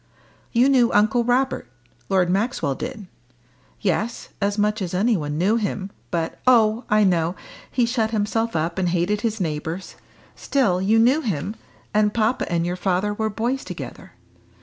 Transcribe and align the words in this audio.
"You 0.51 0.67
knew 0.67 0.91
Uncle 0.93 1.23
Robert 1.23 1.67
Lord 2.09 2.27
Maxwell 2.27 2.73
did?" 2.73 3.05
"Yes 3.81 4.29
as 4.41 4.57
much 4.57 4.81
as 4.81 4.95
anybody 4.95 5.35
knew 5.35 5.57
him 5.57 5.91
but" 6.09 6.39
"Oh, 6.57 6.85
I 6.89 7.03
know: 7.03 7.35
he 7.71 7.85
shut 7.85 8.09
himself 8.09 8.55
up 8.55 8.79
and 8.79 8.89
hated 8.89 9.21
his 9.21 9.39
neighbours. 9.39 9.93
Still 10.35 10.81
you 10.81 10.97
knew 10.97 11.21
him, 11.21 11.55
and 11.93 12.15
papa 12.15 12.51
and 12.51 12.65
your 12.65 12.75
father 12.77 13.13
were 13.13 13.29
boys 13.29 13.63
together. 13.63 14.13